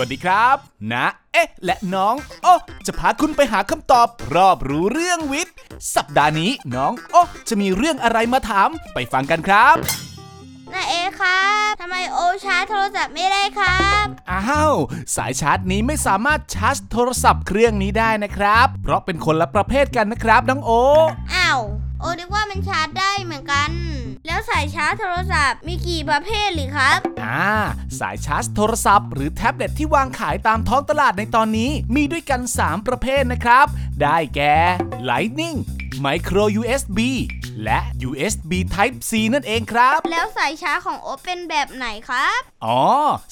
[0.00, 0.56] วัสดีครับ
[0.92, 2.54] นะ เอ๊ะ และน้องโอ้
[2.86, 5.54] จะพาคุณไปหาคำตอบ รอบรู้เรื่องวิทย์
[5.94, 9.76] สัปดาห์นี้น้องโอ้จะมีเรื่องอะไรมาถามไปฟังกันครับ
[10.72, 14.74] นาเอครับทำไมโอชาร์จโทรศัพท์ไม่ได้ครับ อ้าว
[15.16, 20.70] สายชาร์จนี้ไม่สามารถชาร์จโทรศัพท์เครื่องนี้ได้นะครับ เพราะเป็นคนละประเภทกันนะครับน้องโอ
[21.34, 21.60] อ้าว
[22.00, 23.70] โอนึกว่ามันชาร์จได้เหมือนกัน
[24.26, 27.48] แล้วสายชาร์จโทรศัพท์มีกี่ประเภทหรือครับ อ่า
[28.00, 33.66] สายชาร์จโทรศัพท์ หรือแท็บเล็ตที่วางขายตามท้องตลาดในตอนนี้มีด้วยกัน 3 ประเภทนะครับ
[34.02, 34.56] ได้แก่
[35.10, 35.56] Lightning
[36.04, 36.98] Micro USB
[37.64, 37.78] และ
[38.08, 42.80] USB Type C นั่นเองครับ แล้วสายชาร์จของโอเป็นแบบไหนครับ อ๋อ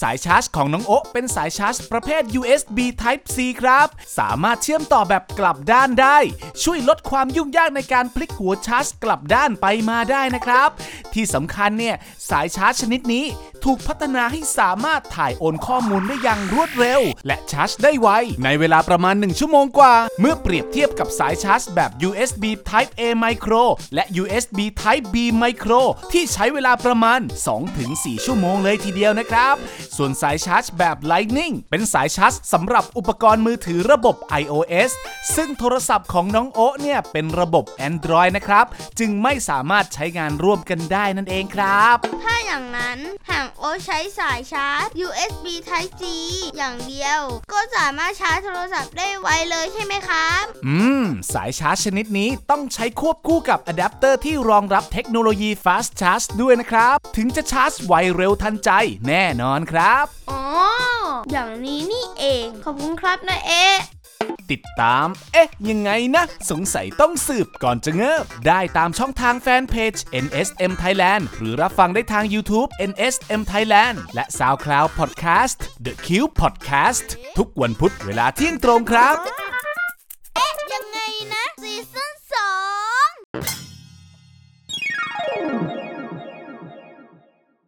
[0.00, 3.86] สายชาร์จของน้องโอะเป็นสายชาร์จประเภท USB Type C ครับ
[4.18, 6.18] สามารถเชื่อมต่อแบบกลับด้านได้
[6.62, 10.68] ช่วยลดความยุ่งยากในการพลิกหัวชาร์จกลับด้านไปมาได้นะครับ
[11.12, 11.96] ที่สำคัญเนี่ย
[12.30, 13.24] สายชาร์จชนิดนี้
[13.64, 18.08] ถูกพัฒนาให้สามารถถ่ายโอนข้อมูลได้อย่างรวดเร็ว และชาร์จได้ไว
[18.44, 25.80] ในเวลาประมาณ 1 ชั่วโมงกว่า เมื่อเปรียบเทียบกับสายชาร์จแบบ USB Type A Micro และ USB Type B Micro
[26.12, 27.20] ที่ใช้เวลาประมาณ
[27.72, 29.54] 2-4 ชั่วโมงเลยทีเดียวนะครับ
[29.96, 34.90] ส่วนสายชาร์จแบบ Lightning เป็นสายชาร์จสำหรับอุปกรณ์มือถือระบบ iOS
[35.36, 38.66] ซึ่งโทรศัพท์ของน้องโอะเนี่ยเป็นระบบ Android นะครับ
[38.98, 42.98] จึงไม่สามารถใช้งานร่วมกันได้นั่นเองครับ ถ้าอย่างนั้น
[43.30, 46.02] ห่างกโอใช้สายชาร์จ USB Type C
[46.56, 47.20] อย่างเดียว
[47.52, 58.70] ก็สามารถชาร์จโทรศัพท์ได้ไวเลยใช่ไหมครับ อืม สายชาร์จชนิดนี้ต้องใช้ควบคู่กับอะแดปเตอร์ที่รองรับเทคโนโลยี Fast Charge ด้วยนะครับ ถึงจะชาร์จไวเร็วทันใจ
[59.08, 60.42] แน่นอนครับ อ๋อ
[61.30, 63.52] อย่างนี้นี่เอง ขอบคุณครับนาเอ
[64.50, 69.94] ติดตาม เอ๊ะ ยังไงนะ สงสัยต้องสืบก่อนจะเงิบ ได้ตามช่องทางแฟนเพจ
[70.24, 77.06] NSM Thailand หรือรับฟังได้ทาง YouTube NSM Thailand และ SoundCloud Podcast The Cube Podcast
[77.38, 79.16] ทุกวันพุธเวลาเที่ยงตรงครับ
[80.34, 80.98] เอ๊ะ ยังไง
[81.32, 82.52] นะ ซีซั่นสอ
[83.08, 83.10] ง